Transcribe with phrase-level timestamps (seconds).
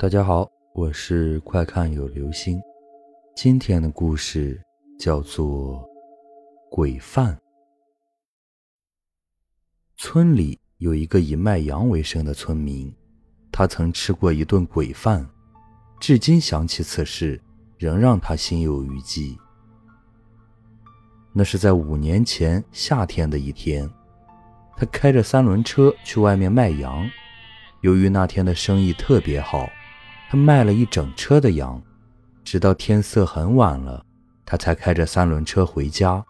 [0.00, 2.62] 大家好，我是快看有流星。
[3.34, 4.62] 今天的故事
[4.96, 5.82] 叫做
[6.70, 7.34] 《鬼饭》。
[9.96, 12.94] 村里有一个以卖羊为生的村民，
[13.50, 15.28] 他曾吃过一顿鬼饭，
[15.98, 17.42] 至今想起此事，
[17.76, 19.36] 仍让他心有余悸。
[21.32, 23.90] 那是在五年前夏天的一天，
[24.76, 27.04] 他开着三轮车去外面卖羊，
[27.80, 29.68] 由于那天的生意特别好。
[30.30, 31.82] 他卖了一整车的羊，
[32.44, 34.04] 直到天色很晚了，
[34.44, 36.22] 他才开着三轮车回家。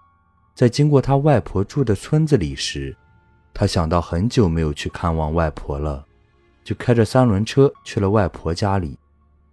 [0.55, 2.97] 在经过他外婆住的村子里时，
[3.52, 6.07] 他想到很久没有去看望外婆了，
[6.62, 8.97] 就开着三轮车去了外婆家里。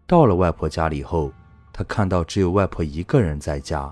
[0.05, 1.31] 到了外婆家里后，
[1.73, 3.91] 他看到只有外婆一个人在家，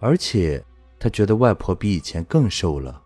[0.00, 0.60] 而且
[0.98, 3.00] 他觉得外婆比以前更瘦了。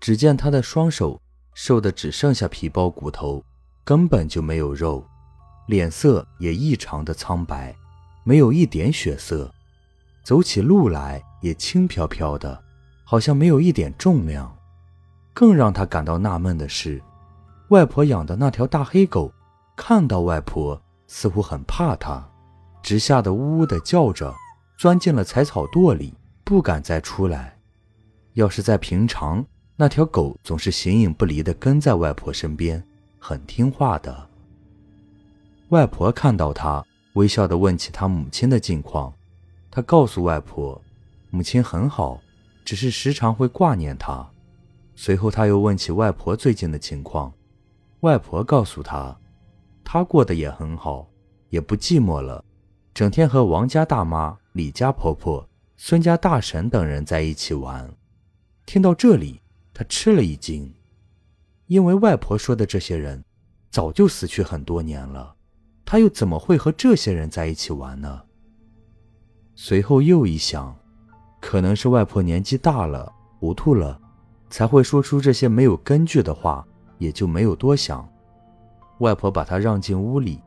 [0.00, 1.18] 只见她的双手
[1.54, 3.42] 瘦得只剩下皮包骨头，
[3.84, 5.02] 根本就没有肉。
[5.66, 7.74] 脸色也异常的苍白，
[8.22, 9.52] 没有一点血色，
[10.22, 12.62] 走起路来也轻飘飘的，
[13.04, 14.54] 好像没有一点重量。
[15.32, 17.02] 更让他感到纳闷的是，
[17.68, 19.32] 外婆养的那条大黑狗，
[19.76, 22.24] 看到外婆似乎很怕它，
[22.82, 24.32] 直吓得呜呜的叫着，
[24.78, 27.58] 钻进了采草垛里，不敢再出来。
[28.34, 29.44] 要是在平常，
[29.76, 32.84] 那条狗总是形影不离地跟在外婆身边，
[33.18, 34.30] 很听话的。
[35.70, 36.84] 外婆看到他，
[37.14, 39.12] 微笑地问起他母亲的近况。
[39.70, 40.80] 他告诉外婆，
[41.30, 42.20] 母亲很好，
[42.64, 44.28] 只是时常会挂念他。
[44.94, 47.32] 随后他又问起外婆最近的情况，
[48.00, 49.18] 外婆告诉他，
[49.82, 51.08] 他过得也很好，
[51.48, 52.44] 也不寂寞了，
[52.92, 57.92] 整天和王家大妈、李家婆婆、孙家大婶等人在一起玩。
[58.66, 59.40] 听到这里，
[59.72, 60.72] 他吃了一惊，
[61.66, 63.24] 因为外婆说的这些人，
[63.70, 65.33] 早就死去很多年了。
[65.84, 68.22] 他又怎么会和这些人在一起玩呢？
[69.54, 70.74] 随后又一想，
[71.40, 74.00] 可能是外婆年纪大了，糊涂了，
[74.50, 76.66] 才会说出这些没有根据的话，
[76.98, 78.08] 也就没有多想。
[78.98, 80.40] 外婆把他让进屋里，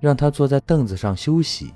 [0.00, 1.74] 让他坐在凳子上休息。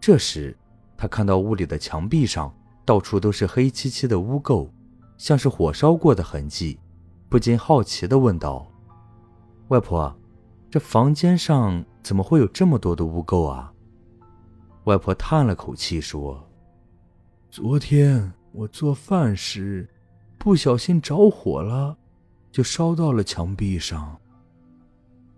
[0.00, 0.56] 这时，
[0.96, 2.52] 他看到屋里的墙壁上
[2.84, 4.68] 到处都是黑漆漆的污垢，
[5.16, 6.78] 像是火烧过的痕迹，
[7.28, 8.66] 不禁好奇地问道
[9.68, 10.14] ：“外婆。”
[10.74, 13.72] 这房间上怎么会有这么多的污垢啊？
[14.86, 16.44] 外婆叹了口气说
[17.48, 19.88] ：“昨天我做饭时
[20.36, 21.96] 不小心着火了，
[22.50, 24.20] 就烧到了墙壁上。”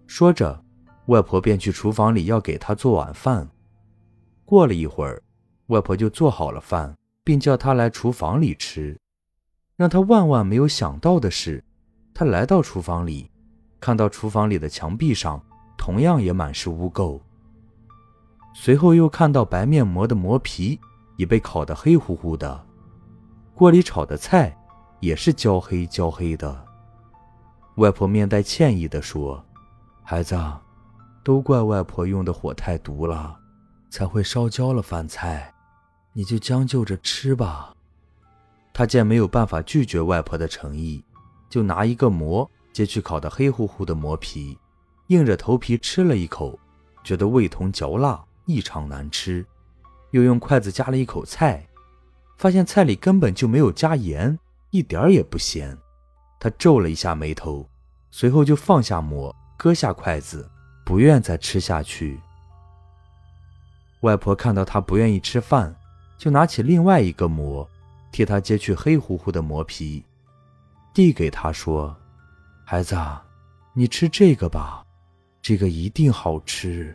[0.09, 0.65] 说着，
[1.09, 3.47] 外婆便去厨房里要给他做晚饭。
[4.47, 5.23] 过了一会儿，
[5.67, 8.99] 外婆就做好了饭，并叫他来厨房里吃。
[9.77, 11.63] 让他万万没有想到的是，
[12.15, 13.31] 他来到厨房里。
[13.81, 15.41] 看到厨房里的墙壁上
[15.77, 17.21] 同样也满是污垢，
[18.55, 20.81] 随后又看到白面膜的膜皮
[21.17, 22.67] 已被烤得黑乎乎的，
[23.55, 24.57] 锅里炒的菜
[25.01, 26.65] 也是焦黑焦黑的。
[27.77, 29.45] 外婆面带歉意地说
[30.03, 30.37] ：“孩子，
[31.23, 33.39] 都怪外婆用的火太毒了，
[33.91, 35.53] 才会烧焦了饭菜，
[36.15, 37.75] 你就将就着吃吧。”
[38.73, 41.05] 他见没有办法拒绝外婆的诚意，
[41.51, 42.51] 就拿一个馍。
[42.77, 44.59] 揭去烤得黑乎乎的馍皮，
[45.07, 46.59] 硬着头皮吃了一口，
[47.03, 49.43] 觉得味同嚼蜡，异常难吃。
[50.11, 51.67] 又用筷子夹了一口菜，
[52.37, 54.39] 发现菜里根本就没有加盐，
[54.73, 55.75] 一点儿也不咸。
[56.39, 57.67] 他皱了一下眉头，
[58.11, 60.47] 随后就放下馍，搁下筷子，
[60.85, 62.21] 不愿再吃下去。
[64.03, 65.75] 外婆看到他不愿意吃饭，
[66.19, 67.67] 就拿起另外一个馍，
[68.13, 70.05] 替他揭去黑乎乎的馍皮，
[70.93, 71.97] 递给他说。
[72.69, 72.97] 孩子，
[73.75, 74.84] 你吃这个吧，
[75.41, 76.93] 这个一定好吃。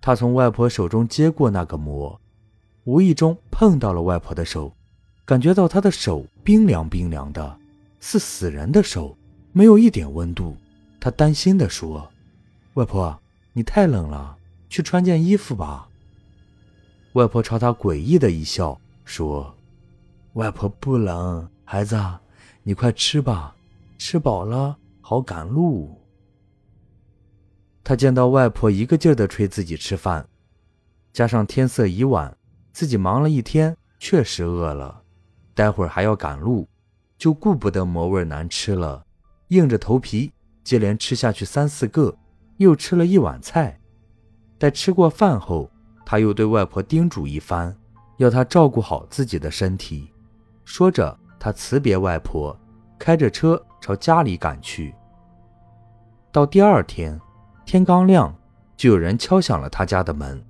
[0.00, 2.20] 他从外婆手中接过那个馍，
[2.84, 4.72] 无意中碰到了外婆的手，
[5.24, 7.58] 感觉到她的手冰凉冰凉的，
[7.98, 9.18] 似死人的手，
[9.50, 10.56] 没有一点温度。
[11.00, 12.08] 他担心地说
[12.74, 13.20] ：“外婆，
[13.52, 14.38] 你太冷了，
[14.68, 15.88] 去穿件衣服吧。”
[17.14, 19.52] 外婆朝他诡异的一笑，说
[20.34, 22.00] ：“外婆不冷，孩子。”
[22.66, 23.54] 你快吃吧，
[23.98, 26.00] 吃饱了好赶路。
[27.84, 30.26] 他见到外婆一个劲儿地催自己吃饭，
[31.12, 32.34] 加上天色已晚，
[32.72, 35.02] 自己忙了一天，确实饿了，
[35.54, 36.66] 待会儿还要赶路，
[37.18, 39.04] 就顾不得馍味难吃了，
[39.48, 40.32] 硬着头皮
[40.64, 42.16] 接连吃下去三四个，
[42.56, 43.78] 又吃了一碗菜。
[44.56, 45.70] 待吃过饭后，
[46.06, 47.76] 他又对外婆叮嘱一番，
[48.16, 50.10] 要她照顾好自己的身体，
[50.64, 51.18] 说着。
[51.44, 52.58] 他辞别外婆，
[52.98, 54.94] 开着车朝家里赶去。
[56.32, 57.20] 到第二天，
[57.66, 58.34] 天刚亮，
[58.78, 60.42] 就有人敲响了他家的门。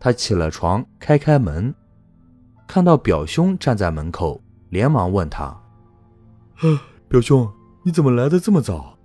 [0.00, 1.74] 他起了床，开开门，
[2.66, 5.54] 看到表兄站在门口，连忙问他
[7.06, 7.46] ：“表兄，
[7.82, 8.96] 你怎么来的这么早？”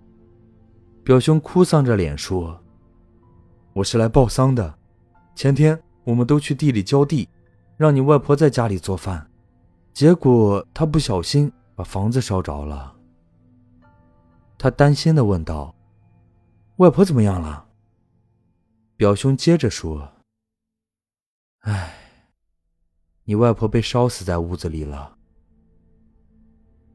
[1.03, 2.57] 表兄哭丧着脸说
[3.75, 4.73] ：“我是来报丧的。
[5.35, 7.27] 前天我们都去地里浇地，
[7.75, 9.27] 让你外婆在家里做饭，
[9.93, 12.95] 结果他不小心把房子烧着了。”
[14.57, 15.75] 他担心的问道
[16.77, 17.67] ：“外婆怎么样了？”
[18.95, 20.09] 表兄接着说
[21.61, 21.93] ：“哎，
[23.25, 25.17] 你外婆被烧死在屋子里了。”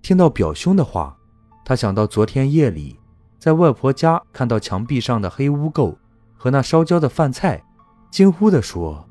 [0.00, 1.18] 听到表兄的话，
[1.64, 2.98] 他想到昨天夜里
[3.38, 5.94] 在外婆家看到墙壁上的黑污垢
[6.34, 7.62] 和那烧焦的饭菜，
[8.10, 9.06] 惊呼的说：“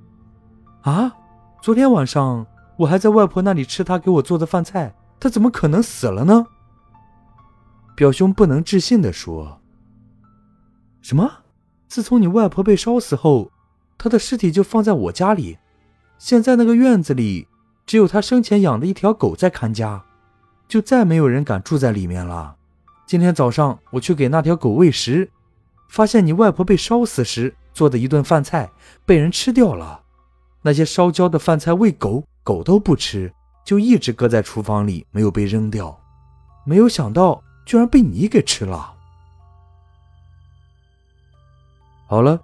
[0.81, 1.15] 啊，
[1.61, 6.47] 昨天晚上我还在外婆那里吃她给我做的饭菜，她怎么可能死了呢？”
[7.95, 9.59] 表兄不能置信地说
[11.01, 11.31] ：“什么？
[11.87, 13.51] 自从你外婆被烧死后，
[13.97, 15.57] 她的尸体就放在我家里。
[16.19, 17.47] 现在那个院子里
[17.85, 20.03] 只有她生前养的一条狗在看家，
[20.67, 22.55] 就再没有人敢住在里面了。
[23.05, 25.31] 今天早上我去给那条狗喂食，
[25.89, 28.69] 发现你外婆被烧死时做的一顿饭菜
[29.05, 30.01] 被人吃掉了。
[30.63, 33.33] 那些烧焦的饭菜喂狗，狗都不吃，
[33.65, 35.99] 就一直搁在厨房里，没有被扔掉。
[36.65, 38.93] 没有想到。”居然被你给吃了！
[42.07, 42.39] 好了，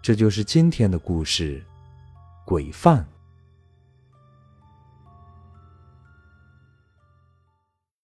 [0.00, 1.62] 这就是今天的故事，
[2.46, 3.06] 鬼饭。